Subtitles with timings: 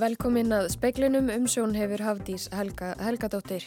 [0.00, 3.64] velkomin að speiklinum umsjón hefur Hafdís Helga, Helgadóttir.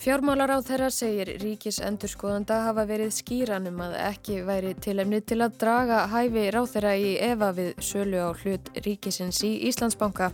[0.00, 5.56] Fjármálar á þeirra segir ríkis endurskoðanda hafa verið skýranum að ekki væri tilefni til að
[5.62, 10.32] draga hæfi ráð þeirra í Eva við sölu á hlut ríkisins í Íslandsbanka.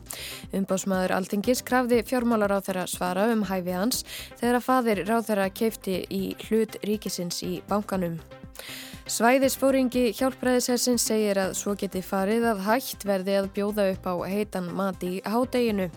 [0.57, 4.05] Umbásmaður Altingis krafði fjármálar á þeirra svara um hæfi hans
[4.41, 8.21] þegar að fadir ráð þeirra keifti í hlut ríkisins í bankanum.
[9.09, 14.69] Svæðisfóringi hjálpræðisessins segir að svo geti farið að hægt verði að bjóða upp á heitan
[14.77, 15.89] mat í hádeginu.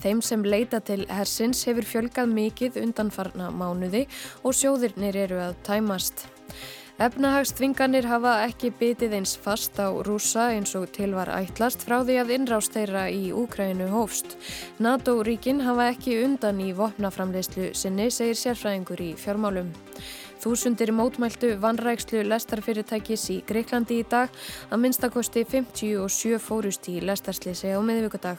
[0.00, 4.06] Þeim sem leita til hersins hefur fjölgað mikið undanfarna mánuði
[4.42, 6.26] og sjóðirnir eru að tæmast.
[6.96, 12.14] Efnahagstvinganir hafa ekki bitið eins fast á rúsa eins og til var ætlast frá því
[12.22, 14.38] að innrást þeirra í Úkrænu hófst.
[14.80, 19.68] NATO-ríkin hafa ekki undan í vopnaframleyslu sinni, segir sérfræðingur í fjármálum.
[20.46, 24.30] Þúsundir mótmæltu vannrækslu lestarfyrirtækis í Greiklandi í dag
[24.70, 28.38] að minnstakosti 57 fórust í lestarslýsi á meðvíkudag.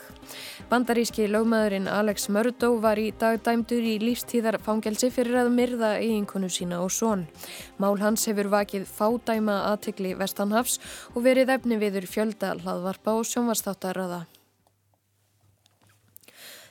[0.70, 6.80] Bandaríski lögmaðurinn Alex Murdo var í dag dæmdur í lífstíðarfangelsi fyrir að myrða eiginkonu sína
[6.86, 7.28] og són.
[7.76, 10.80] Mál hans hefur vakið fádæma aðtikli Vestanhafs
[11.12, 14.24] og verið efni viður fjölda hlaðvarpa og sjónvastáttarraða.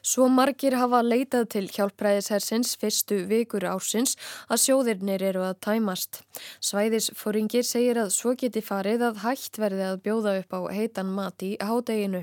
[0.07, 4.15] Svo margir hafa leitað til hjálpræðishersins fyrstu vikur ársins
[4.47, 6.21] að sjóðirnir eru að tæmast.
[6.63, 11.43] Svæðisfóringir segir að svo geti farið að hægt verði að bjóða upp á heitan mat
[11.43, 12.23] í hádeginu.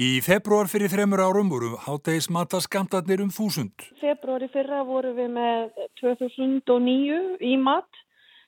[0.00, 3.84] Í februar fyrir þremur árum voru hátegismata skamtarnir um þúsund.
[4.00, 8.00] Februari fyrra voru við með 2009 í mat.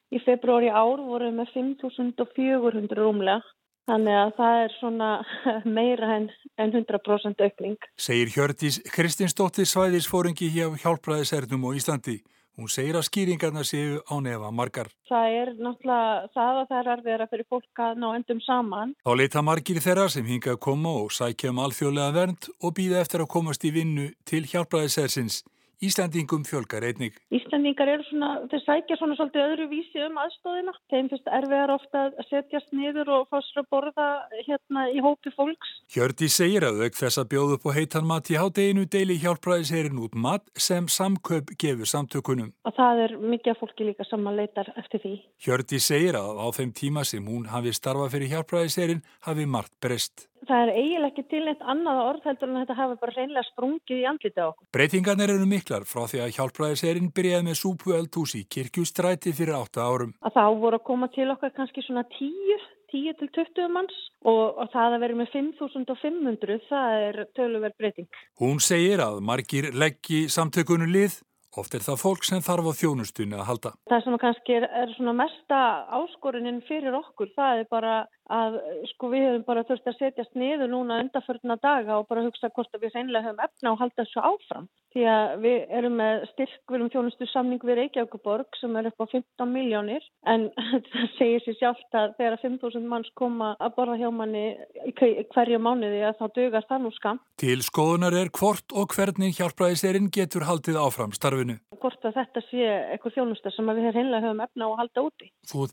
[0.09, 3.42] Í februari ár voru við með 5400 rúmlega.
[3.91, 5.09] Þannig að það er svona
[5.79, 6.29] meira en,
[6.63, 7.89] en 100% aukning.
[7.99, 12.21] Segir Hjördís Kristinsdóttir svæðisfóringi hjá hjálpræðisernum á Íslandi.
[12.61, 14.91] Hún segir að skýringarna séu á nefa margar.
[15.09, 18.93] Það er náttúrulega það að það er verið fyrir fólk að ná endum saman.
[19.01, 23.01] Þá leita margir þeirra sem hinga að koma og sækja um alþjóðlega vernd og býða
[23.01, 25.41] eftir að komast í vinnu til hjálpræðisersins.
[25.83, 27.17] Íslandingum fjölgar einnig.
[27.35, 30.75] Íslandingar eru svona, þeir sækja svona svolítið öðru vísi um aðstóðina.
[30.93, 34.07] Þeim finnst erfiðar ofta að setjast niður og fá sér að borða
[34.47, 35.75] hérna í hópi fólks.
[35.91, 40.03] Hjördi segir að auk þess að bjóðu upp á heitan mat í hádeginu deili hjálpræðisherin
[40.07, 42.55] út mat sem samköp gefur samtökunum.
[42.63, 45.17] Og það er mikið fólki líka sem að leitar eftir því.
[45.42, 50.29] Hjördi segir að á þeim tíma sem hún hafi starfað fyrir hjálpræðisherin hafi margt breyst
[50.48, 54.03] það er eiginlega ekki til neitt annað orð heldur en þetta hafi bara reynilega sprungið
[54.03, 54.69] í andlita okkur.
[54.77, 59.83] Breytingarnir eru miklar frá því að hjálpræðiserinn byrjaði með súpu eldhús í kirkjustræti fyrir 8
[59.86, 60.14] árum.
[60.23, 64.58] Að þá voru að koma til okkar kannski svona 10, 10 til 20 manns og,
[64.63, 68.23] og það að vera með 5500 það er töluverð breyting.
[68.42, 71.23] Hún segir að margir leggji samtökunu lið
[71.61, 73.70] Oft er það fólk sem þarf á þjónustunni að halda.
[73.92, 75.59] Það sem kannski er, er svona mesta
[75.98, 77.97] áskorinin fyrir okkur, það er bara
[78.31, 78.59] að
[78.93, 82.71] sko við hefum bara þurft að setjast niður núna undarförna daga og bara hugsa hvort
[82.75, 84.69] að við reynilega höfum efna og halda þessu áfram.
[84.93, 89.53] Því að við erum með styrkverðum þjónustu samning við Reykjavíkuborg sem er upp á 15
[89.53, 90.49] miljónir en
[90.93, 94.45] það segir sér sjálft að þegar 5.000 manns koma að borða hjá manni
[94.93, 97.23] hverju mánuði að þá dögast það nú skam.
[97.41, 101.59] Til skoðunar er hvort og hvernig hjálpræðiserinn getur haldið áfram starfinu.
[101.83, 105.33] Hvort að þetta sé eitthvað þjónusta sem við reynilega höfum efna og halda úti.
[105.49, 105.65] Þú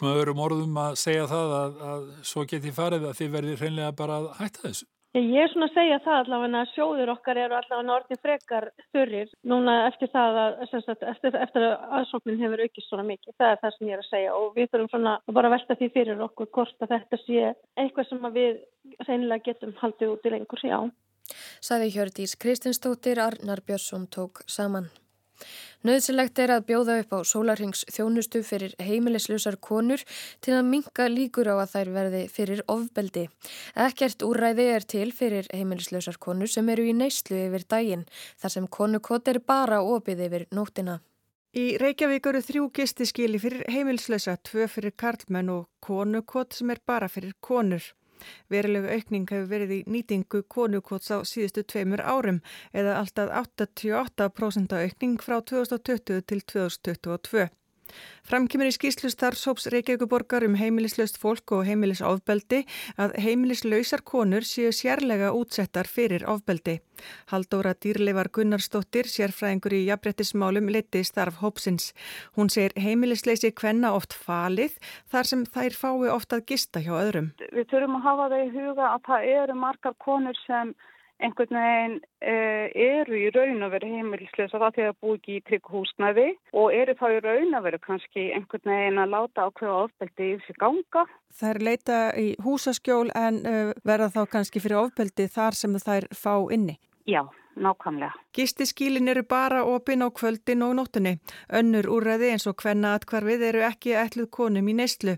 [2.40, 4.88] svo geti farið að þið verði hreinlega bara að hætta þessu?
[5.18, 9.32] Ég er svona að segja það allavega að sjóður okkar eru allavega orðin frekar þurrir
[9.50, 13.34] núna eftir það að sagt, eftir, eftir að aðsóknin hefur aukist svona mikið.
[13.42, 15.78] Það er það sem ég er að segja og við þurfum svona að bara velta
[15.80, 17.50] því fyrir okkur hvort að þetta sé
[17.82, 18.62] eitthvað sem við
[19.08, 20.80] reynilega getum haldið út í lengur, já.
[21.66, 24.92] Saði Hjördís Kristinstóttir Arnar Björnsson tók saman.
[25.88, 30.02] Nauðsilegt er að bjóða upp á sólarhengs þjónustu fyrir heimilislusar konur
[30.44, 33.28] til að minka líkur á að þær verði fyrir ofbeldi.
[33.80, 38.04] Ekkert úræði er til fyrir heimilislusar konur sem eru í neyslu yfir daginn
[38.42, 41.00] þar sem konukot er bara opið yfir nóttina.
[41.58, 47.08] Í Reykjavík eru þrjú gistiskili fyrir heimilislösa, tvö fyrir karlmenn og konukot sem er bara
[47.10, 47.82] fyrir konur.
[48.52, 52.42] Verilegu aukning hefur verið í nýtingu konukvots á síðustu tveimur árum
[52.74, 57.50] eða alltaf 88% aukning frá 2020 til 2022.
[58.30, 62.60] Framkymur í skýslu starfsóps Reykjavíkuborgar um heimilislaust fólk og heimilisofbeldi
[63.02, 66.80] að heimilislausar konur séu sérlega útsettar fyrir ofbeldi.
[67.32, 71.94] Haldóra Dýrleifar Gunnarsdóttir, sérfræðingur í jafnbrettismálum, leti starf hópsins.
[72.36, 74.78] Hún segir heimilisleysi hvenna oft falið
[75.12, 77.34] þar sem þær fái oft að gista hjá öðrum.
[77.50, 80.76] Við þurfum að hafa það í huga að það eru margar konur sem
[81.20, 85.72] einhvern veginn uh, eru í raun að vera heimilislösa það þegar búið ekki í trygg
[85.74, 86.28] húsnæði
[86.62, 90.38] og eru þá í raun að vera kannski einhvern veginn að láta ákveða ofbeldi í
[90.40, 91.06] þessi ganga.
[91.50, 96.34] Er leita í húsaskjól en uh, verða þá kannski fyrir ofbeldi þar sem er fá
[96.54, 96.80] inni?
[97.10, 97.24] Já
[97.66, 98.12] nákvæmlega.
[98.36, 101.14] Gistiskílin eru bara opinn á kvöldin og nóttunni.
[101.60, 105.18] Önnur úrræði eins og hvenna atkvarfið eru ekki ætluð konum í neyslu.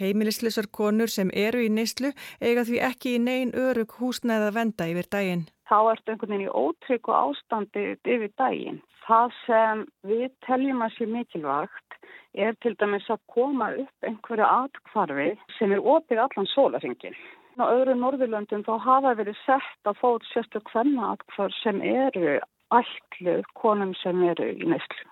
[0.00, 5.10] Heimilislisar konur sem eru í neyslu eiga því ekki í neyn örug húsnæða venda yfir
[5.16, 5.46] daginn.
[5.68, 8.82] Þá ertu einhvern veginn í ótrygg og ástandi yfir daginn.
[9.06, 11.91] Það sem við teljum að sé mikilvægt
[12.34, 17.16] er til dæmis að koma upp einhverju atkvarfi sem er opið allan sólaringin.
[17.60, 22.38] Á öðru Norðurlöndum þá hafa verið sett að fóð sérstu hvernaatkvar sem eru
[22.72, 25.08] ætluð konum sem eru í neyslu.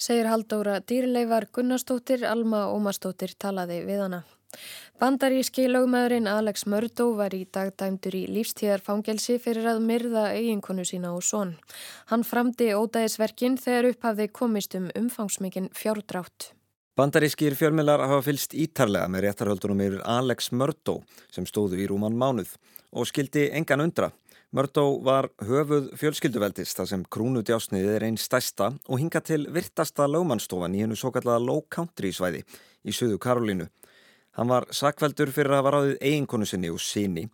[0.00, 4.22] Segir Haldóra Dýrleifar Gunnarsdóttir, Alma Ómarsdóttir talaði við hana.
[4.98, 11.12] Bandaríski lögmaðurinn Alex Murdo var í dag dæmdur í lífstíðarfangelsi fyrir að myrða eiginkonu sína
[11.14, 11.52] og són.
[12.10, 16.52] Hann framdi ódæðisverkin þegar upphafði komist um umfangsmikinn fjárdrátt.
[16.98, 20.96] Bandarískir fjölmilar hafa fylst ítarlega með réttarhöldunum yfir Alex Murdo
[21.30, 22.56] sem stóðu í rúman mánuð
[22.90, 24.10] og skildi engan undra.
[24.50, 30.74] Murdo var höfuð fjölskylduveldist þar sem krúnudjásniðið er einn stæsta og hinga til virtasta lögmannstofan
[30.74, 32.42] í hennu svo kallaða Low Country svæði
[32.82, 33.68] í söðu Karolínu.
[34.38, 37.24] Hann var sakveldur fyrir að hafa ráðið eiginkonu sinni og síni,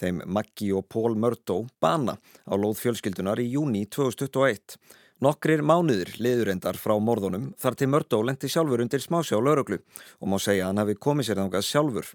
[0.00, 2.16] þeim Maggi og Pól Murdo, bana
[2.48, 4.78] á lóð fjölskyldunar í júni 2021
[5.22, 9.78] Nokkrir mánuður liðurendar frá morðunum þar til Mördó lendi sjálfur undir smásjá lauruglu
[10.18, 12.08] og má segja að hann hafi komið sér þangað sjálfur.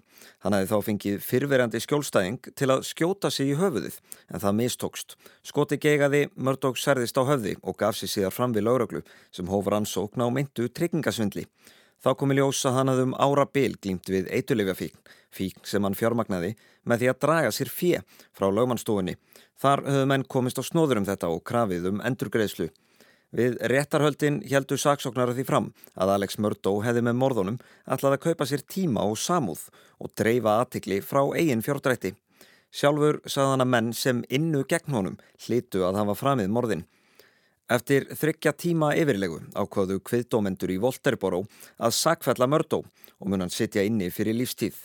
[0.44, 3.96] Hann hafi þá fengið fyrverandi skjólstæðing til að skjóta sig í höfuðið
[4.28, 5.16] en það mistókst.
[5.42, 9.80] Skoti geigaði, Mördó særðist á höfði og gaf sér síðar fram við lauruglu sem hófur
[9.80, 11.48] ansókn á myndu tryggingasvindli.
[12.00, 15.00] Þá komi ljós að hann hafði um ára bil glýmt við eitulefjafíkn,
[15.36, 16.54] fíkn sem hann fjármagnaði
[16.88, 18.00] með því að draga sér fjö
[18.32, 19.18] frá lögmannstofunni.
[19.60, 22.70] Þar höfðu menn komist á snóður um þetta og krafið um endurgreðslu.
[23.36, 28.48] Við réttarhöldin heldur saksóknara því fram að Alex Murdo hefði með morðunum ætlaði að kaupa
[28.48, 29.68] sér tíma og samúð
[30.00, 32.14] og dreifa aðtikli frá eigin fjórdrætti.
[32.72, 36.86] Sjálfur saðan að menn sem innu gegn honum hlítu að hafa framið morðin.
[37.70, 41.44] Eftir þryggja tíma yfirlegu ákvaðu kviðdómendur í Volterboró
[41.78, 44.80] að sakfella Murdo og mun hann sitja inni fyrir lífstíð.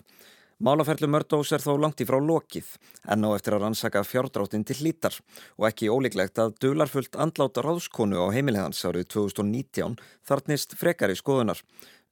[0.61, 2.67] Málaferlu Mördós er þó langt í frá lokið
[3.11, 5.17] en á eftir að rannsaka fjárdráttin til hlítar
[5.57, 11.59] og ekki ólíklegt að dularfullt andláta ráðskonu á heimilihans árið 2019 þartnist frekari skoðunar.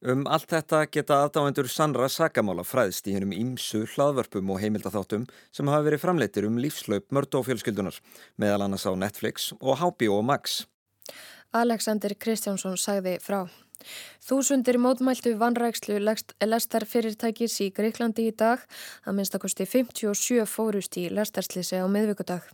[0.03, 5.23] Um allt þetta geta aðdáendur sannra sakamála fræðst í hennum ímsu hlaðvörpum og heimildatháttum
[5.55, 8.01] sem hafa verið framleitir um lífslaup Mördófjölskyldunar
[8.35, 10.65] meðal annars á Netflix og HBO Max.
[11.55, 13.45] Alexander Kristjánsson sagði frá.
[14.23, 18.61] Þúsundir mótmæltu vanrækslu lestar fyrirtækis í Greiklandi í dag.
[19.03, 22.45] Það minnst að kosti 57 fórust í lestarslýsi á miðvíkudag.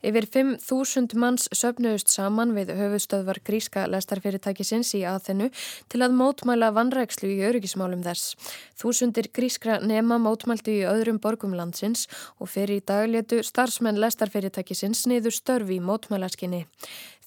[0.00, 5.50] Yfir 5.000 manns söpnuðust saman við höfustöðvar gríska lestarfyrirtækisins í aðhennu
[5.92, 8.32] til að mótmæla vanrækslu í öryggismálum þess.
[8.80, 12.06] Þúsundir grískra nema mótmæltu í öðrum borgum landsins
[12.40, 16.64] og fyrir í daglétu starfsmenn lestarfyrirtækisins niður störfi í mótmælaskinni.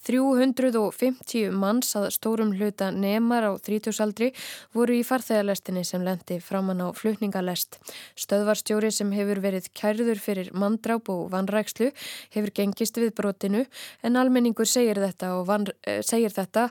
[0.02, 3.52] 350 manns að stórum hluta nemar á
[3.92, 4.32] 30-saldri
[4.74, 7.78] voru í farþegarlestinni sem lendi framann á flutningalest.
[8.16, 11.92] Stöðvarstjóri sem hefur verið kærður fyrir mandráp og vanrækslu
[12.32, 13.66] hefur gengist við brotinu
[14.02, 16.70] en almenningur segir þetta, van, eh, segir þetta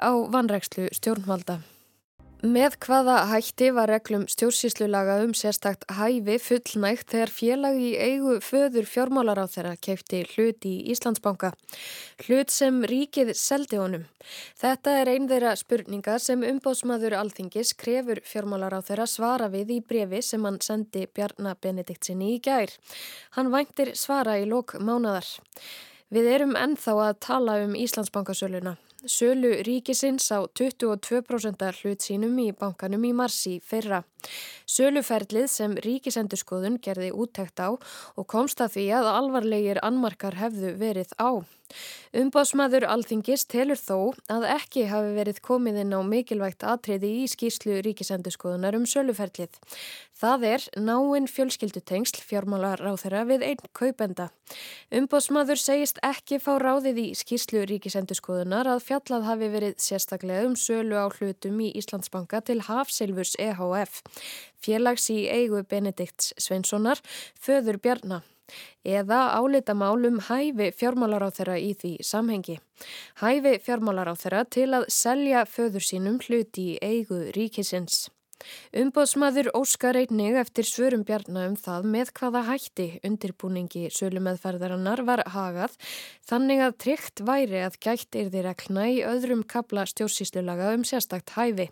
[0.00, 1.60] á vanrækslu stjórnvalda.
[2.42, 8.88] Með hvaða hætti var reglum stjórnsýslulaga um sérstakt hæfi fullnægt þegar félag í eigu föður
[8.90, 11.52] fjármálar á þeirra kefti hlut í Íslandsbanka.
[12.26, 14.08] Hlut sem ríkið seldi honum.
[14.58, 19.80] Þetta er einn þeirra spurninga sem umbóðsmaður alþingis krefur fjármálar á þeirra svara við í
[19.86, 22.74] brefi sem hann sendi Bjarnar Benediktsinni í gær.
[23.38, 25.30] Hann væntir svara í lok mánadar.
[26.10, 33.04] Við erum ennþá að tala um Íslandsbankasöluna sölu ríkisins á 22% hlut sínum í bankanum
[33.04, 34.02] í marsi fyrra.
[34.66, 41.14] Söluferlið sem ríkisendurskoðun gerði úttækt á og komst að því að alvarlegir annmarkar hefðu verið
[41.18, 41.42] á.
[42.12, 47.78] Umbásmaður Alþingis telur þó að ekki hafi verið komið inn á mikilvægt atriði í skýrslu
[47.86, 49.58] ríkisendurskoðunar um söluferlið.
[50.22, 54.28] Það er náinn fjölskyldutengsl fjármálar á þeirra við einn kaupenda.
[54.94, 61.00] Umbásmaður segist ekki fá ráðið í skýrslu ríkisendurskoðunar að fjallað hafi verið sérstaklega um sölu
[61.00, 64.02] á hlutum í Íslandsbanka til Hafsilvurs EHF,
[64.62, 67.02] félags í eigu Benedikts Sveinssonar,
[67.40, 68.28] föður Bjarnar
[68.84, 72.58] eða álita málum hæfi fjármálar á þeirra í því samhengi.
[73.22, 78.08] Hæfi fjármálar á þeirra til að selja föður sínum hluti í eigu ríkisins.
[78.82, 85.76] Umbóðsmaður Óskar einnig eftir svörum bjarna um það með hvaða hætti undirbúningi sölumeðferðarannar var hagað
[86.28, 91.70] þannig að tryggt væri að gætt yrði reglna í öðrum kabla stjórnsýslulaga um sérstakt hæfi.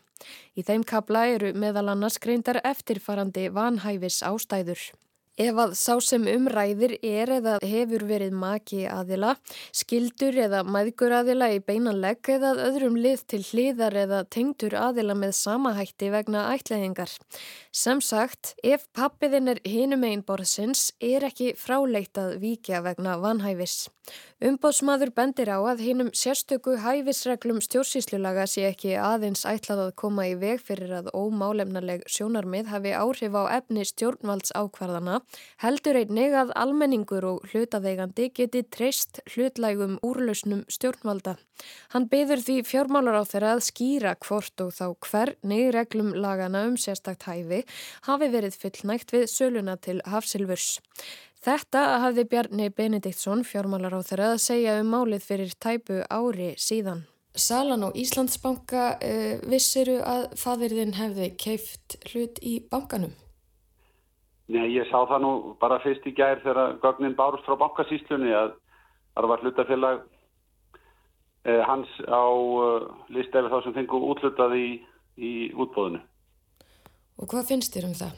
[0.55, 4.91] Í þeim kabla eru meðal annars greindar eftirfarandi vanhæfis ástæður.
[5.41, 9.31] Ef að sá sem umræðir er eða hefur verið maki aðila,
[9.73, 15.33] skildur eða maðgur aðila í beinanlegg eða öðrum lið til hliðar eða tengdur aðila með
[15.39, 17.15] samahætti vegna ætlaðingar.
[17.73, 23.87] Sem sagt, ef pappiðin er hinum einn borðsins er ekki fráleitt að víkja vegna vanhæfis.
[24.41, 30.37] Umbóðsmaður bendir á að hinnum sérstöku hæfisreglum stjórnsýslulaga sé ekki aðeins ætlað að koma í
[30.41, 35.21] veg fyrir að ómálemnaleg sjónarmið hafi áhrif á efni stjórnvalds ákvarðana,
[35.63, 41.37] heldur einnig að almenningur og hlutaveigandi geti treyst hlutlægum úrlausnum stjórnvalda.
[41.93, 46.77] Hann byður því fjármálar á þeirra að skýra hvort og þá hvernig reglum lagana um
[46.81, 47.65] sérstakt hæfi
[48.09, 50.79] hafi verið fullnægt við söluna til hafsilvurs.
[51.41, 57.07] Þetta hafði Bjarni Benediktsson fjármálar á þeirra að segja um málið fyrir tæpu ári síðan.
[57.33, 63.15] Salan á Íslandsbanka uh, vissiru að fadirðin hefði keift hlut í bankanum?
[64.51, 68.55] Nei, ég sá það nú bara fyrst í gær þegar gögnin bárust frá bankasýslunni að
[69.15, 70.01] það var hlutafélag
[71.47, 74.69] uh, hans á uh, list eftir þá sem fengu útlutað í,
[75.15, 76.01] í útbóðinu.
[77.21, 78.17] Og hvað finnst þér um það?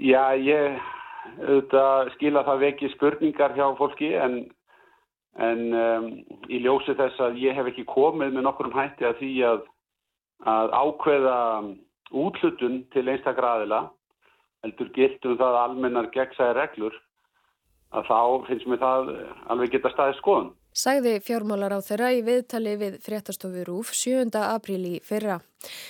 [0.00, 0.80] Já, ég
[1.38, 4.40] auðvitað skila það veki spurningar hjá fólki en,
[5.38, 6.08] en um,
[6.48, 9.62] í ljósi þess að ég hef ekki komið með nokkurum hætti að því að,
[10.54, 11.38] að ákveða
[12.10, 13.80] útlutun til einstakra aðila
[14.64, 16.96] heldur giltum það almennar gegnsæði reglur
[17.90, 19.12] að þá finnst mér það
[19.50, 20.50] alveg geta staðið skoðun.
[20.70, 24.30] Sagði fjármálar á þeirra í viðtali við fréttastofu Rúf 7.
[24.38, 25.40] apríl í fyrra.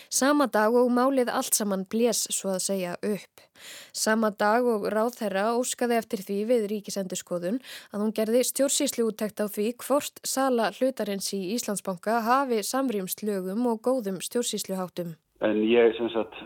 [0.09, 3.45] Sama dag og málið allt saman blés svo að segja upp.
[3.93, 7.61] Sama dag og ráð þeirra óskaði eftir því við ríkisendurskoðun
[7.93, 13.69] að hún gerði stjórnsýslu úttækt á því hvort sala hlutarins í Íslandsbanka hafi samrýmst lögum
[13.69, 15.19] og góðum stjórnsýsluháttum.
[15.41, 16.37] En ég sem sagt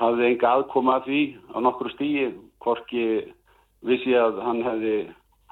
[0.00, 1.20] hafði enga aðkoma að því
[1.52, 2.26] á nokkru stíi
[2.64, 3.06] hvorki
[3.86, 4.96] vissi að hann hefði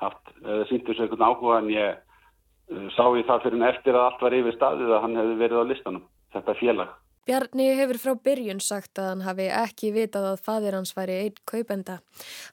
[0.01, 3.97] haft eða síntur sér einhvern áhuga en ég uh, sá ég það fyrir en eftir
[3.97, 6.93] að allt var yfir staðið að hann hefði verið á listanum, þetta félag.
[7.25, 11.39] Bjarni hefur frá byrjun sagt að hann hafi ekki vitað að fadir hans væri einn
[11.49, 11.95] kaupenda.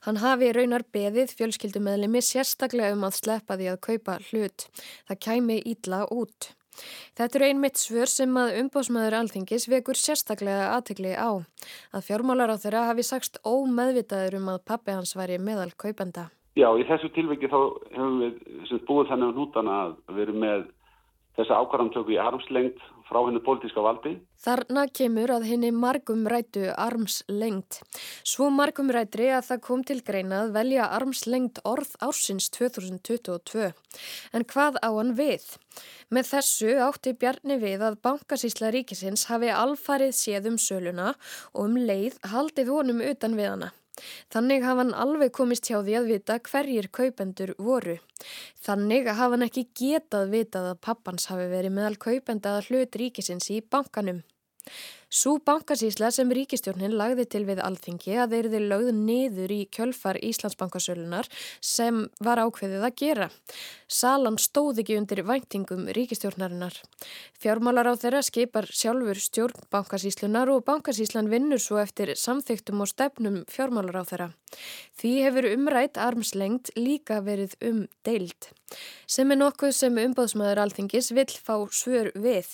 [0.06, 4.64] Hann hafi raunar beðið fjölskyldumæðlimi sérstaklega um að sleppa því að kaupa hlut.
[5.10, 6.54] Það kæmi ídla út.
[7.18, 11.30] Þetta eru einmitt svör sem að umbósmaður alþingis vekur sérstaklega aðtegli á.
[11.92, 16.30] Að fjármálar á þeirra hafi sagst ómeðvitaður um að pappi hans væri meðal kaupenda.
[16.56, 17.60] Já, í þessu tilviki þá
[17.96, 20.64] hefum við búið þannig á nútana að við erum með
[21.38, 24.14] þessa ákvarðantöku í armslengt frá henni pólitíska valdi.
[24.42, 27.80] Þarna kemur að henni margum rætu armslengt.
[28.26, 33.70] Svo margum rætri að það kom til greina að velja armslengt orð ársins 2022.
[34.32, 35.44] En hvað á hann við?
[36.12, 41.14] Með þessu átti Bjarni við að bankasísla ríkisins hafi alfarið séð um söluna
[41.52, 43.72] og um leið haldið honum utan við hana.
[44.32, 47.98] Þannig hafa hann alveg komist hjá því að vita hverjir kaupendur voru.
[48.64, 53.50] Þannig hafa hann ekki getað vitað að pappans hafi verið meðal kaupenda að hlut ríkisins
[53.52, 54.22] í bankanum.
[55.12, 61.28] Sú bankasísla sem ríkistjórnin lagði til við alþingi að þeirði lögð niður í kjölfar Íslandsbankasölunar
[61.60, 63.28] sem var ákveðið að gera.
[63.92, 66.78] Salan stóð ekki undir væntingum ríkistjórnarinnar.
[67.36, 73.42] Fjármálar á þeirra skipar sjálfur stjórn bankasíslunar og bankasíslan vinnur svo eftir samþyktum og stefnum
[73.52, 74.30] fjármálar á þeirra.
[74.96, 78.48] Því hefur umrætt armslengt líka verið um deild.
[79.04, 82.48] Sem er nokkuð sem umbáðsmaður alþingis vill fá svör við.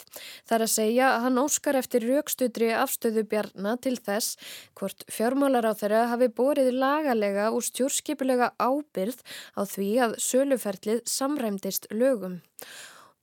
[0.49, 4.38] Það er að segja að hann óskar eftir raukstutri afstöðu bjarna til þess
[4.78, 9.23] hvort fjármálar á þeirra hafi borið lagalega og stjórnskipulega ábyrð
[9.54, 12.40] á því að söluferlið samræmdist lögum.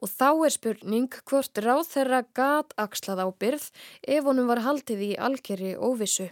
[0.01, 3.69] Og þá er spurning hvort ráð þeirra gat axlað ábyrð
[4.05, 6.29] ef honum var haldið í algjörri óvissu.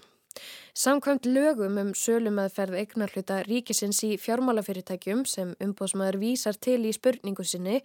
[0.74, 7.82] Samkvæmt lögum um sölumeðferð eignarhluta ríkisins í fjármálafyrirtækjum sem umbóðsmaður vísar til í spurningu sinni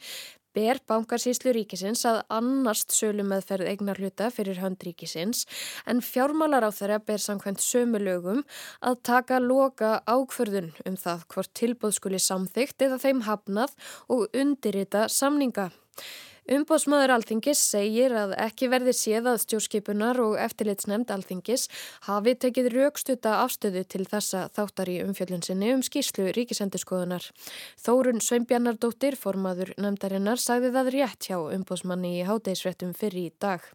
[0.56, 5.44] ber bankarsýslu ríkisins að annast sölumeðferð eignarhluta fyrir hönd ríkisins
[5.86, 8.40] en fjármálar á þeirra ber samkvæmt sömu lögum
[8.80, 13.76] að taka loka ákförðun um það hvort tilbóð skuli samþygt eða þeim hafnað
[14.08, 15.68] og undirrita samninga.
[16.48, 21.66] Umbóðsmaður Alþingis segir að ekki verði séð að stjórnskipunar og eftirlitsnemnd Alþingis
[22.06, 27.26] hafi tekið raukstuta afstöðu til þessa þáttar í umfjöllinsinni um skýslu ríkisendurskoðunar.
[27.84, 33.68] Þórun Sveinbjarnardóttir, formaður nemndarinnar, sagði það rétt hjá umbóðsmanni í háteisrættum fyrir í dag.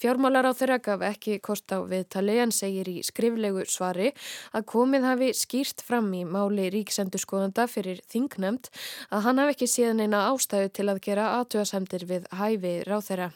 [0.00, 4.10] Fjármálar á þeirra gaf ekki kost á viðtali en segir í skriflegu svari
[4.56, 8.70] að komið hafi skýrt fram í máli ríkisendurskoðanda fyrir þingnemnd
[9.12, 13.32] að hann hafi ekki séð neina ástæðu til að gera aðtöðasemdir viðræðir við hæfi ráþeira.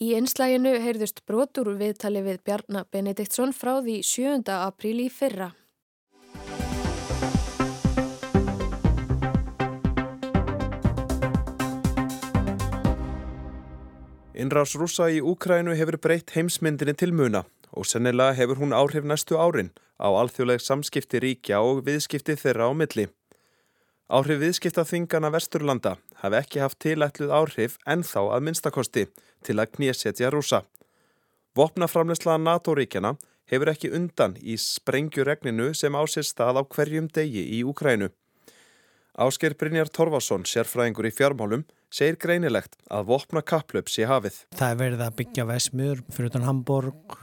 [0.00, 4.42] Í einslæginu heyrðust brotur viðtali við Bjarnar Benediktsson frá því 7.
[4.50, 5.54] apríl í fyrra.
[14.34, 19.38] Innrás rúsa í Úkrænu hefur breytt heimsmyndinni til muna og sennilega hefur hún áhrif næstu
[19.38, 23.06] árin á alþjóðleg samskipti ríkja og viðskipti þeirra á milli.
[24.12, 29.04] Áhrif viðskiptaþingana Vesturlanda hafi ekki haft tilætluð áhrif en þá að minnstakosti
[29.46, 30.60] til að knésetja rúsa.
[31.56, 33.14] Vopnaframleysla NATO-ríkjana
[33.48, 38.10] hefur ekki undan í sprengjuregninu sem ásir stað á hverjum degi í Úkrænu.
[39.24, 44.42] Ásker Brynjar Torvarsson, sérfræðingur í fjármálum, segir greinilegt að vopna kapplöp sé hafið.
[44.58, 47.16] Það er verið að byggja vesmiður fyrir utan Hamburg,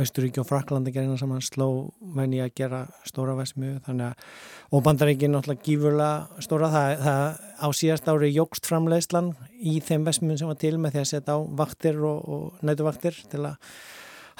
[0.00, 1.68] Östuríki og Fraklandi gerina saman sló
[2.16, 7.24] menni að gera stóra vesmiður þannig að og bandaríkinn náttúrulega gífurlega stóra það, það
[7.60, 11.36] á síðast ári jógst framleiðslan í þeim vesmiðum sem var til með því að setja
[11.36, 13.74] á vaktir og, og nætuvaktir til að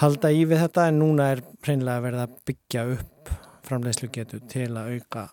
[0.01, 3.35] halda í við þetta en núna er hreinlega verið að byggja upp
[3.69, 5.27] framleiðslu getur til að auka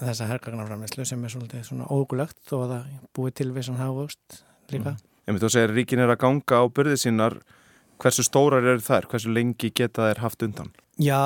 [0.00, 4.94] þessa hergagnarframleyslu sem er svolítið svona ógulögt og það búið til við svona hafugst líka.
[4.94, 5.06] Mm.
[5.30, 7.38] En þú segir ríkin er að ganga á börðið sínar,
[8.00, 10.70] hversu stórar eru þær, hversu lengi geta þær haft undan?
[11.00, 11.16] Já,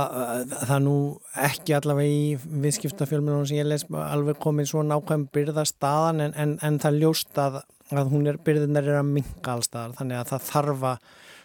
[0.69, 0.97] það nú
[1.43, 6.79] ekki allavega í viðskiptafjölmjölunum sem ég les alveg komið svo nákvæm byrðastaðan en, en, en
[6.83, 7.59] það ljóst að,
[7.91, 10.93] að er, byrðinar er að minka allstaðar þannig að það þarfa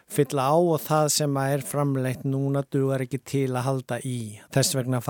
[0.10, 4.20] fylla á og það sem er framleitt núna dugar ekki til að halda í.
[4.54, 5.02] Þess vegna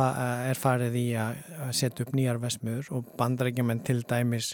[0.51, 1.39] er farið í að
[1.75, 4.53] setja upp nýjar vesmiður og bandarækjumenn til dæmis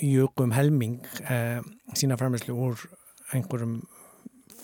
[0.00, 1.60] jökum helming eh,
[1.92, 2.86] sína framleyslu úr
[3.36, 3.82] einhverjum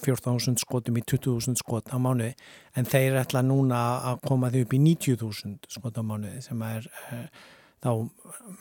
[0.02, 2.34] 14.000 skotum í 20.000 skot á mánuði.
[2.76, 3.80] En þeir ætla núna
[4.12, 7.26] að koma þau upp í 90.000 skot á mánuði sem er eh,
[7.82, 7.92] þá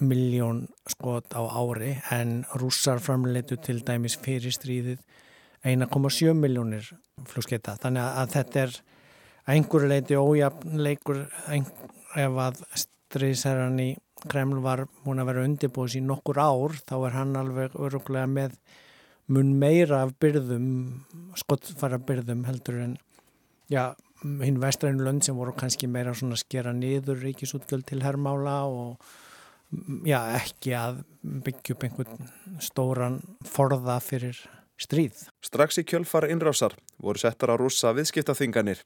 [0.02, 1.96] miljón skot á ári.
[2.14, 5.02] En rússar framleitu til dæmis fyrir stríðið
[5.62, 6.88] 1,7 miljónir
[7.30, 8.78] flugskeita þannig að þetta er
[9.52, 11.20] einhverju leiti ójafnleikur
[12.22, 17.16] ef að stríðsherran í Kreml var múin að vera undirbúis í nokkur ár þá er
[17.18, 18.58] hann alveg öruglega með
[19.32, 20.68] mun meira af byrðum
[21.40, 22.96] skottfara byrðum heldur en
[23.72, 29.00] já, hinn vestrænu lönd sem voru kannski meira svona skera niður ríkisútgjöld til herrmála og
[30.08, 34.38] já, ekki að byggja upp einhvern stóran forða fyrir
[34.82, 35.28] stríð.
[35.46, 38.82] Strax í kjölfara innrásar voru settar á rúsa viðskiptaþinganir.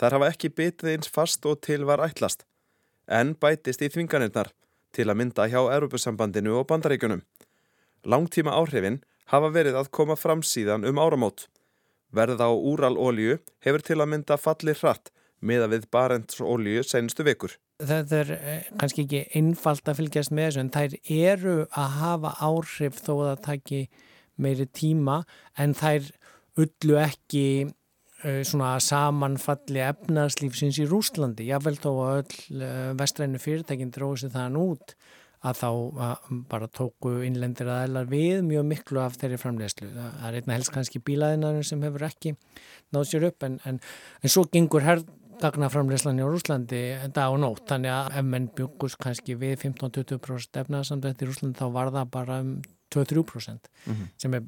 [0.00, 2.44] Þar hafa ekki bitið eins fast og til var ætlast,
[3.08, 4.52] en bætist í þvinganirnar
[4.96, 7.22] til að mynda hjá Europasambandinu og bandaríkunum.
[8.04, 11.46] Langtíma áhrifin hafa verið að koma fram síðan um áramót.
[12.10, 17.56] Verð á úralólju hefur til að mynda falli hratt með að við barentsólju senustu vikur.
[17.80, 22.32] Það er eh, kannski ekki einfalt að fylgjast með þessu en þær eru að hafa
[22.44, 23.82] áhrif þó að það taki
[24.40, 25.20] meiri tíma
[25.60, 26.10] en þær
[26.60, 31.48] ullu ekki uh, svona samanfalli efnarslífsins í Rúslandi.
[31.48, 34.96] Ég vel þó að öll uh, vestrænu fyrirtækinn dróði sér þann út
[35.40, 35.68] að þá
[36.06, 39.88] að bara tóku innlendir aðeinar við mjög miklu af þeirri framlegslu.
[39.94, 42.34] Það er einna helst kannski bílaðinarinn sem hefur ekki
[42.92, 43.80] náð sér upp en, en,
[44.20, 46.82] en svo gengur herrgagnaframlegslan í Rúslandi
[47.16, 47.64] dag og nótt.
[47.70, 52.42] Þannig að ef menn byggus kannski við 15-20% efnarsamdrætt í Rúslandi þá var það bara
[52.44, 52.58] um
[52.90, 54.06] 2-3% mm -hmm.
[54.18, 54.44] sem er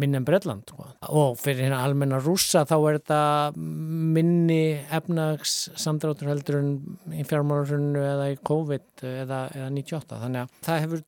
[0.00, 0.86] minn en Breitland sko.
[1.08, 3.20] og fyrir hérna almenna rúsa þá er þetta
[3.56, 4.62] minni
[4.94, 6.72] efnags samdráttur heldur en
[7.14, 11.04] í fjármálurinu eða í COVID eða, eða 98 þannig að það hefur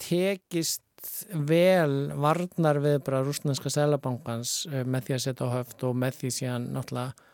[0.00, 0.86] tekist
[1.32, 6.18] vel varnar við bara rúsnanska selabankans eh, með því að setja á höft og með
[6.20, 7.28] því síðan náttúrulega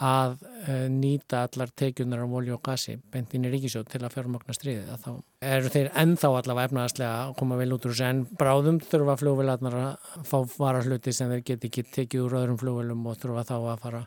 [0.00, 4.14] að uh, nýta allar tekjunar á volju og gasi bent inn í ríkisjóð til að
[4.16, 5.10] fjármagna stríðið þá
[5.54, 9.78] eru þeir ennþá allavega efnaðaslega að koma vel út úr þessu en bráðum þurfa fljóðvilarnar
[9.80, 13.56] að fá vara hluti sem þeir get ekki tekið úr öðrum fljóðvilum og þurfa þá
[13.58, 14.02] að fara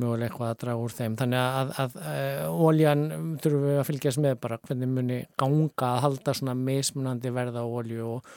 [0.00, 1.16] möguleg eitthvað að draga úr þeim.
[1.20, 3.04] Þannig að, að, að uh, oljan
[3.42, 7.68] þurfum við að fylgjast með bara hvernig muni ganga að halda svona mismunandi verða á
[7.68, 8.32] olju og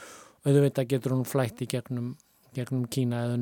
[0.45, 2.13] auðvitað getur hún flætt í gegnum,
[2.53, 3.39] gegnum Kína eða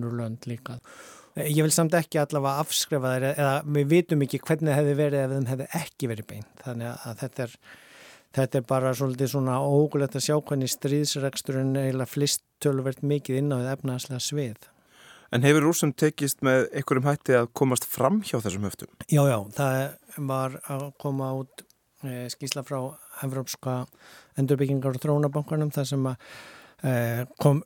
[1.41, 5.31] Ég vil samt ekki allavega afskrefa þeir eða við vitum ekki hvernig hefði verið ef
[5.33, 7.55] þeim hefði ekki verið beint þannig að þetta er
[8.33, 13.53] þetta er bara svolítið svona ógulegt að sjá hvernig stríðsreksturinn eiginlega flist tölverkt mikið inn
[13.53, 14.69] á því efnaðslega svið.
[15.33, 18.91] En hefur rúsum tekist með einhverjum hætti að komast fram hjá þessum höftum?
[19.09, 21.63] Já, já, það var að koma út
[22.05, 22.79] e, skísla frá
[23.25, 23.79] Evrópska
[24.37, 26.27] endurbyggingar og þrónabankanum þar sem að
[26.85, 26.93] e,
[27.41, 27.63] kom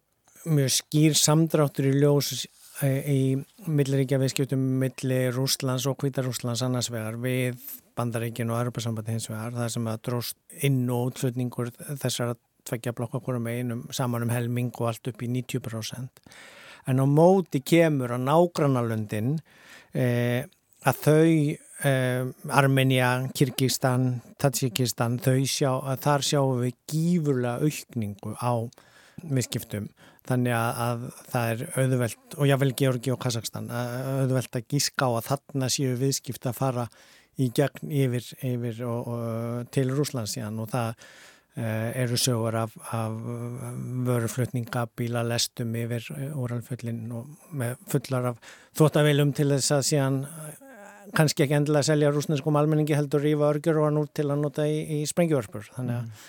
[0.47, 2.45] mjög skýr samdráttur í ljós
[2.85, 3.21] í
[3.65, 7.57] milliríkja viðskiptum millir Rúslands og Kvítarúslands annars vegar við
[7.97, 10.37] Bandaríkin og Europasambandi hins vegar það sem að dróst
[10.67, 11.71] inn og útflutningur
[12.03, 16.21] þessar að tveggja blokka hverju meginum saman um helming og allt upp í 90%
[16.87, 19.37] en á móti kemur á nágrannalöndin
[19.97, 20.45] eh,
[20.87, 21.31] að þau
[21.89, 28.53] eh, Armenia, Kyrkistan Tatsikistan, þau sjá að þar sjáum við gífurlega aukningu á
[29.25, 29.89] viðskiptum
[30.27, 35.11] þannig að, að það er auðvelt og jável Georgi og Kazakstan auðvelt að gíska á
[35.13, 36.87] að þarna séu viðskipt að fara
[37.37, 40.59] í gegn yfir, yfir og, og til Rúslands síðan.
[40.63, 43.17] Og það uh, eru sögur af, af
[44.07, 50.23] vöruflutninga, bíla, lestum yfir úralföllin og með fullar af þóttaveilum til þess að síðan
[51.15, 54.65] kannski ekki endilega selja rúsneskum almenningi heldur rífa örgjur og hann út til að nota
[54.67, 56.25] í, í sprengjörspur þannig að,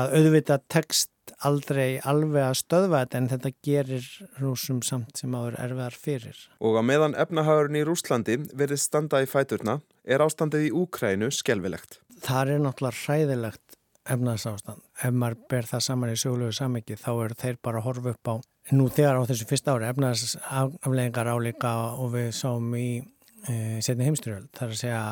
[0.00, 1.11] að auðvita text
[1.46, 4.08] aldrei alveg að stöðva þetta en þetta gerir
[4.40, 6.40] rúsum samt sem áður erfiðar fyrir.
[6.60, 12.00] Og að meðan efnahagurinn í Rúslandi verið standa í fæturna er ástandið í Úkrænu skelvilegt.
[12.22, 13.78] Það er náttúrulega hræðilegt
[14.12, 14.82] efnahagsástand.
[15.02, 18.30] Ef maður ber það saman í sögulegu samiki þá eru þeir bara að horfa upp
[18.30, 18.34] á
[18.70, 24.50] nú þegar á þessu fyrsta ári efnahagsafleðingar álíka og við sáum í e, setni heimstyrjöld.
[24.54, 25.02] Það er að segja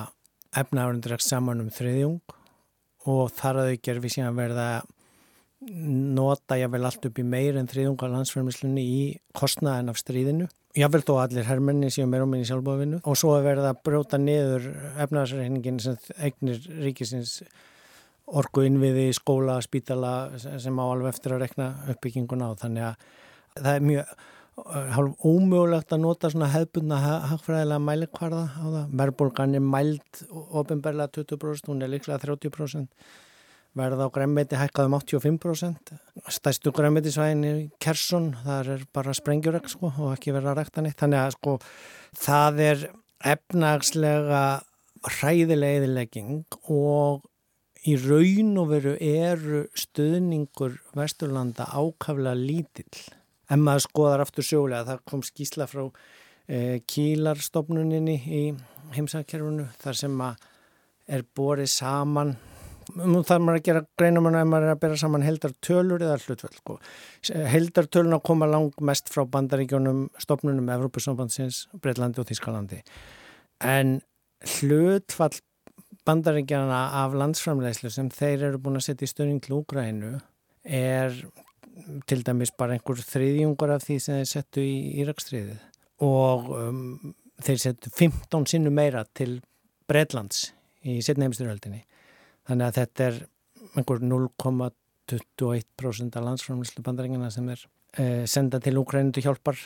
[0.61, 2.35] efnahagurinn dregst saman um þriðjung
[3.11, 4.66] og þar að þau gerfi síðan verða
[5.61, 9.03] nota ég vel allt upp í meir en þriðunga landsfærmislunni í
[9.37, 10.49] kostnaðin af stríðinu.
[10.79, 13.83] Ég vel þó allir hermenni séu meir og minni sjálfbóðvinnu og svo er verið að
[13.85, 14.70] bróta niður
[15.03, 17.40] efnaðarsreikningin sem eignir ríkisins
[18.31, 22.61] orgu innviði, skóla, spítala sem á alveg eftir að rekna uppbygginguna á.
[22.62, 23.09] Þannig að
[23.59, 24.12] það er mjög
[24.94, 27.01] hálf ómögulegt að nota svona hefbundna
[27.33, 28.85] hagfræðilega mælikvarða á það.
[29.03, 32.88] Verðbólgan er mæld ofinberlega 20%, hún er líklega 30%
[33.78, 35.92] verða á græmmeti hækkað um 85%.
[36.30, 37.52] Stæstu græmmetisvæðin í
[37.83, 40.98] Kersson, það er bara sprengjurökk sko og ekki verða að rækta neitt.
[41.00, 41.56] Þannig að sko
[42.18, 42.87] það er
[43.30, 44.44] efnagslega
[45.06, 47.22] hræðilega eðilegging og
[47.88, 53.04] í raun og veru eru stuðningur Vesturlanda ákaflega lítill.
[53.50, 55.87] En maður skoðar aftur sjólega, það kom skísla frá
[56.46, 58.42] eh, kílarstofnuninni í
[58.94, 60.46] heimsækkerfunu þar sem að
[61.11, 62.37] er borið saman
[62.96, 66.57] nú þarf maður að gera greinum en maður er að bera saman heldartölur eða hlutvöld
[66.59, 66.79] sko.
[67.55, 72.83] heldartölun að koma lang mest frá bandaríkjónum stopnunum Evrópusambandsins, Breitlandi og Þískalandi
[73.61, 74.00] en
[74.40, 75.38] hlutfall
[76.09, 80.14] bandaríkjana af landsframlegslu sem þeir eru búin að setja í stöðning til Úgrænu
[80.64, 81.16] er
[82.09, 85.59] til dæmis bara einhver þriðjungur af því sem þeir settu í Írakstriðið
[86.07, 89.38] og um, þeir settu 15 sinnu meira til
[89.90, 90.50] Breitlands
[90.87, 91.85] í setna heimstyrjöldinni
[92.51, 93.19] Þannig að þetta er
[93.79, 97.61] einhver 0,21% af landsframlýslu bandaringina sem er
[97.95, 99.57] eh, senda til Úkrænundu hjálpar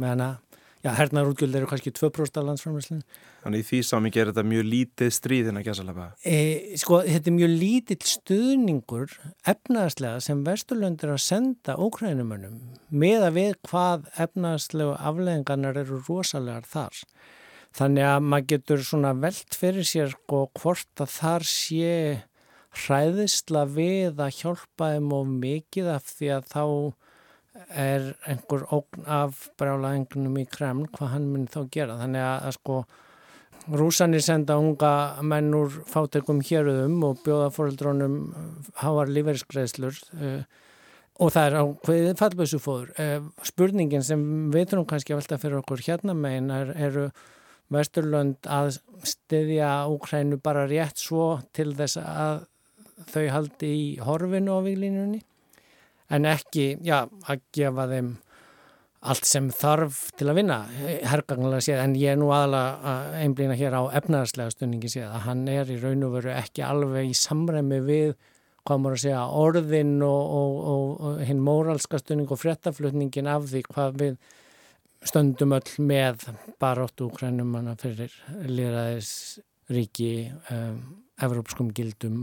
[0.00, 0.34] meðan að,
[0.80, 3.00] já, hernaður útgjöld eru kannski 2% af landsframlýslu.
[3.42, 6.08] Þannig í því samingi er þetta mjög lítið stríðin að gæsa alveg?
[6.24, 6.26] E,
[6.80, 9.08] sko, þetta er mjög lítill stuðningur
[9.52, 12.56] efnaðarslega sem Vesturlöndir að senda Úkrænumönnum
[12.88, 16.96] með að við hvað efnaðarslegu afleðingarnar eru rosalegar þar.
[17.72, 21.92] Þannig að maður getur svona veld fyrir sér og hvort að þar sé
[22.82, 26.64] hræðisla við að hjálpa þeim of mikið af því að þá
[27.76, 31.98] er einhver ógn af brálaðingunum í Kreml hvað hann mun þá gera.
[32.00, 32.78] Þannig að, að sko
[33.78, 38.16] rúsanir senda unga menn úr fátökum héruðum og bjóða fóröldrónum
[38.82, 40.40] háar lífeyrisgreðslur uh,
[41.22, 42.90] og það er á hvaðið fallbössu fóður.
[42.96, 47.06] Uh, spurningin sem við þurfum kannski að velta fyrir okkur hérna megin er, eru
[47.72, 52.42] Vesturlönd að styðja Úkrænu bara rétt svo til þess að
[53.12, 55.22] þau haldi í horfinu á viklínunni
[56.12, 58.12] en ekki, já, að gefa þeim
[59.02, 60.58] allt sem þarf til að vinna,
[61.10, 65.42] herrganglega séð, en ég er nú aðalega einblýna hér á efnaðarslega stunningi séð að hann
[65.50, 68.12] er í raun og veru ekki alveg í samræmi við,
[68.62, 73.48] hvað maður að segja, orðin og, og, og, og hinn móralska stunning og fréttaflutningin af
[73.50, 74.20] því hvað við
[75.08, 76.26] stöndum öll með
[76.62, 78.12] baróttu úkrænum manna fyrir
[78.46, 79.12] líðræðis
[79.72, 80.10] ríki
[80.52, 80.80] um,
[81.22, 82.18] evrópskum gildum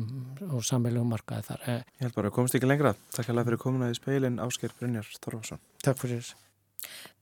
[0.51, 1.63] og samveilum markaði þar.
[1.71, 2.93] Eh, Ég held bara að komast ekki lengra.
[3.15, 5.61] Takk alveg fyrir komuna í speilin Ásker Brynjar Torfarsson.
[5.85, 6.33] Takk fyrir.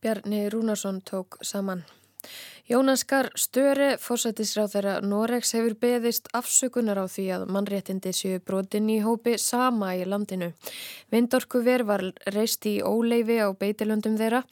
[0.01, 1.83] Bjarni Rúnarsson tók saman.
[2.67, 8.97] Jónaskar Störe, fósættisráð þeirra Noregs, hefur beðist afsökunar á því að mannréttindi séu brotin í
[9.06, 10.49] hópi sama í landinu.
[11.08, 12.03] Vindorku ver var
[12.36, 14.43] reist í óleifi á beitilöndum þeirra.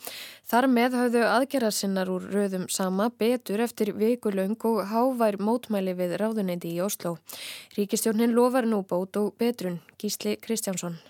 [0.48, 6.72] Þar með hafðu aðgerðarsinnar úr röðum sama betur eftir vikulöng og hávær mótmæli við ráðunendi
[6.72, 7.18] í Oslo.
[7.76, 9.82] Ríkistjórnin lofar nú bót og betrun.
[10.00, 11.02] Gísli Kristjánsson.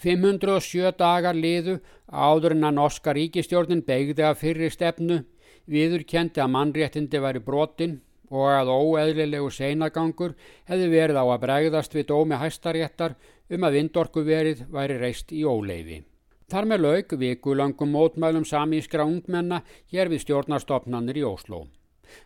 [0.00, 5.26] 507 dagar liðu áður en að norska ríkistjórnin begði að fyrri stefnu
[5.68, 10.34] viðurkendi að mannréttindi væri brotin og að óeðlilegu seinagangur
[10.68, 13.16] hefði verið á að bregðast við dómi hæstaréttar
[13.48, 16.02] um að vindorku verið væri reist í óleifi.
[16.48, 21.66] Þar með laug vikulangum mótmælum samískra ungmenna hér við stjórnarstofnanir í Ósló.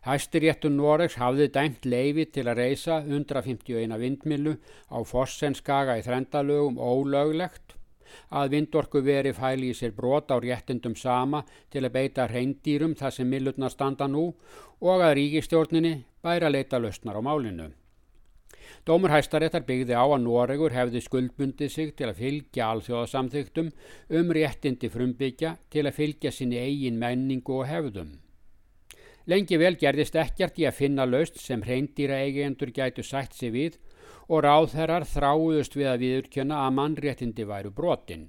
[0.06, 4.54] Hæstiréttur Noregs hafði dæmt leifi til að reysa 151 vindmilu
[4.94, 7.74] á Fossenskaga í þrendalögum ólöglegt
[8.30, 13.18] að vindorku veri fæli í sér brot á réttindum sama til að beita reyndýrum þar
[13.18, 14.32] sem millurna standa nú
[14.80, 17.70] og að ríkistjórninni bæra leita lausnar á málinu.
[18.86, 23.70] Dómur hæstaréttar byggði á að Noregur hefði skuldbundið sig til að fylgja alþjóðasamþygtum
[24.18, 28.16] um réttindi frumbyggja til að fylgja sinni eigin menningu og hefðum.
[29.30, 33.78] Lengi vel gerðist ekkert í að finna laust sem reyndýra eigendur gætu sætt sig við
[34.28, 38.28] og ráðherrar þráuðust við að viðurkjöna að mannréttindi væru brotin.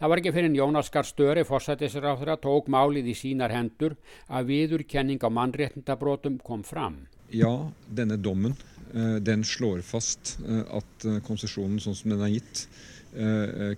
[0.00, 5.28] Það var ekki fyrir Jónaskar Störi fórsættisráðherra tók málið í sínar hendur að viðurkenning á
[5.28, 7.04] mannréttindabrotum kom fram.
[7.34, 7.52] Ja,
[7.90, 8.54] denne dommen
[8.94, 12.68] eh, den slår fast eh, at eh, konsesjonen sånn som den er gitt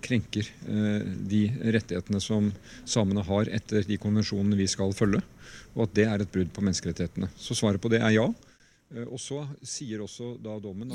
[0.03, 0.43] krenker
[1.31, 1.37] de
[1.71, 2.49] rettighetene som
[2.83, 5.21] samene har etter de konvensjonene vi skal følge,
[5.77, 7.29] og at det er et brudd på menneskerettighetene.
[7.39, 8.25] Så svaret på det er ja.
[8.89, 9.05] Eh,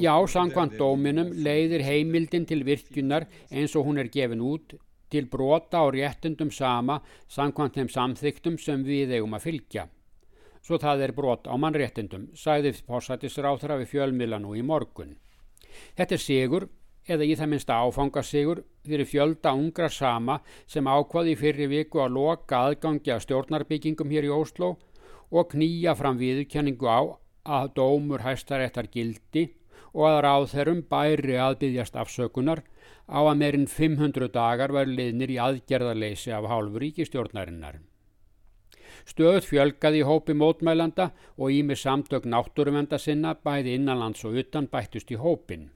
[0.03, 4.75] Já, samkvæmt dóminum leiðir heimildin til virkjunar eins og hún er gefin út
[5.15, 6.99] til brota á réttundum sama
[7.31, 9.87] samkvæmt þeim samþyktum sem við eigum að fylgja.
[10.65, 15.15] Svo það er brot á mannréttundum, sæði fórsættisráþra við fjölmila nú í morgun.
[15.95, 16.69] Þetta er sigur,
[17.07, 22.65] eða í það minnsta áfangasigur, fyrir fjölda ungra sama sem ákvaði fyrir viku að loka
[22.67, 24.79] aðgangi að stjórnarbyggingum hér í Óslo
[25.31, 29.49] og knýja fram viðkenningu á að dómur hæstaréttar gildi
[29.95, 32.65] og að ráðherrum bæri aðbyggjast afsökunar
[33.07, 37.81] á að meirinn 500 dagar var liðnir í aðgerðarleysi af hálfu ríkistjórnarinnar.
[39.05, 45.13] Stöð fjölgaði í hópi mótmælanda og ími samtök náttúruvenda sinna bæði innanlands og utan bættust
[45.13, 45.69] í hópin.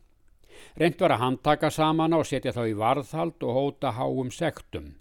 [0.81, 4.97] Reynd var að handtaka saman og setja þá í varðhald og hóta háum sektum.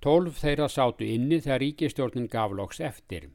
[0.00, 3.28] Tólf þeirra sátu inni þegar ríkistjórnin gaf loks eftir.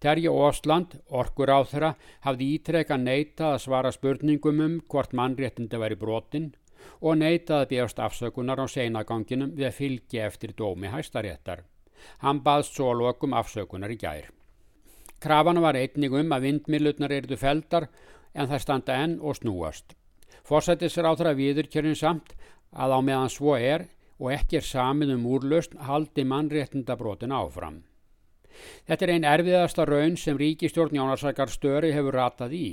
[0.00, 1.94] Terje Ósland, orkur á þeirra,
[2.26, 6.52] hafði ítrekka neitað að svara spurningum um hvort mannréttindi væri brotin
[7.00, 11.64] og neitað að bjöst afsökunar á seinaganginum við að fylgja eftir dómi hæstaréttar.
[12.22, 14.30] Hann baðst svo lokum afsökunar í gær.
[15.20, 17.88] Krafana var einnig um að vindmilutnar erðu feldar
[18.34, 19.96] en það standa enn og snúast.
[20.46, 22.36] Fórsættisir á þeirra viðurkjörn samt
[22.70, 23.88] að á meðan svo er
[24.20, 27.82] og ekki er samið um úrlöst haldi mannréttindabrotin áfram.
[28.86, 32.66] Þetta er einn erfiðasta raun sem ríkistjórn Jónarsakar Störi hefur ratað í.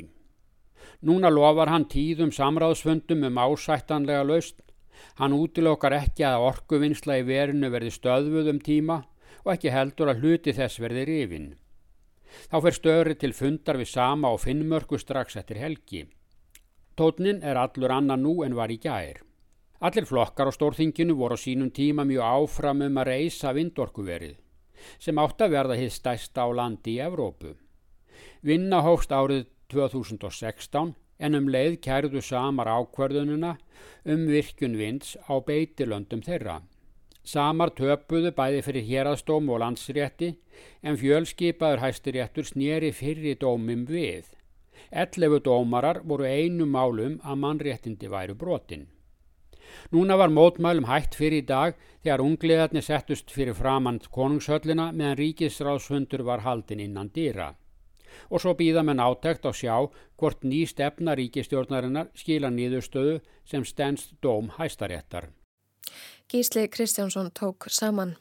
[1.03, 4.61] Núna lofar hann tíðum samráðsfundum um ásættanlega laust.
[5.19, 8.99] Hann útilokkar ekki að orkuvinnsla í verinu verði stöðvuð um tíma
[9.43, 11.49] og ekki heldur að hluti þess verði rifin.
[12.49, 16.05] Þá fer Störi til fundar við sama og finnmörku strax eftir helgi.
[16.97, 19.19] Tótnin er allur annan nú en var í gær.
[19.83, 24.42] Allir flokkar á stórþinginu voru á sínum tíma mjög áfram um að reysa vindorkuverið
[24.99, 27.55] sem átt að verða hitt stæsta á landi í Evrópu.
[28.43, 30.93] Vinna hófst árið 2016
[31.23, 33.55] en um leið kærðu samar ákverðununa
[34.13, 36.61] um virkun vinds á beitilöndum þeirra.
[37.23, 40.33] Samar töpuðu bæði fyrir hérastóm og landsrétti
[40.83, 44.25] en fjölskipaður hæstiréttur snýri fyrir dómum við.
[44.91, 48.89] Ellefu dómarar voru einu málum að mannréttindi væru brotin.
[49.91, 56.25] Núna var mótmælum hætt fyrir í dag þegar ungliðarnir settust fyrir framand konungshöllina meðan ríkisráðshundur
[56.27, 57.53] var haldin innan dýra.
[58.29, 59.75] Og svo býða menn átækt á sjá
[60.17, 65.31] hvort ný stefna ríkistjórnarinnar skila nýðustöðu sem stennst dóm hæstaréttar.
[66.33, 68.15] Gísli Kristjánsson tók saman.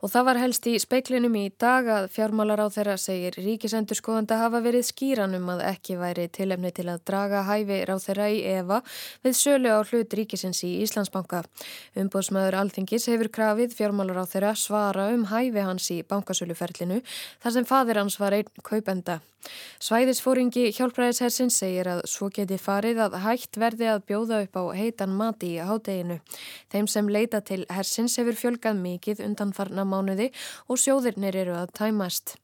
[0.00, 4.38] Og það var helst í speiklinum í dag að fjármálar á þeirra segir ríkisendur skoðanda
[4.40, 8.80] hafa verið skýranum að ekki væri tilefni til að draga hæfi ráð þeirra í EVA
[9.26, 11.42] við sölu á hlut ríkisens í Íslandsbanka.
[11.92, 17.02] Umbóðsmaður Alþingis hefur krafið fjármálar á þeirra svara um hæfi hans í bankasöluferlinu
[17.44, 19.20] þar sem fadir hans var einn kaupenda.
[19.78, 25.14] Svæðisfóringi hjálpræðishersin segir að svo geti farið að hægt verði að bjóða upp á heitan
[25.14, 26.18] mati í hádeginu.
[26.72, 30.28] Þeim sem leita til til hersins hefur fjölgað mikið undan farna mánuði
[30.70, 32.36] og sjóðirnir eru að tæmast.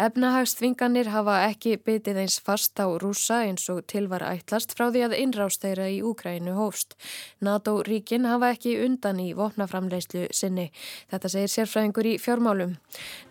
[0.00, 5.16] Efnahagsþvinganir hafa ekki bytið eins fast á rúsa eins og tilvar ætlast frá því að
[5.18, 6.94] innrást þeirra í Úkrænu hófst.
[7.42, 10.68] NATO-ríkin hafa ekki undan í vopnaframleyslu sinni.
[11.10, 12.76] Þetta segir sérfræðingur í fjármálum.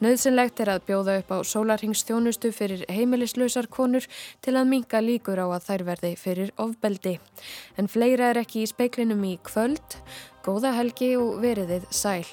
[0.03, 4.07] Nauðsynlegt er að bjóða upp á sólarhingstjónustu fyrir heimilislausar konur
[4.43, 7.17] til að minga líkur á að þær verði fyrir ofbeldi.
[7.77, 9.99] En fleira er ekki í speiklinum í kvöld.
[10.45, 12.23] Góða helgi og veriðið sæl.